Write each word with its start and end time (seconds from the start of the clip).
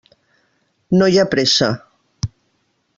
No 1.01 1.09
hi 1.13 1.19
ha 1.23 1.27
pressa. 1.35 1.71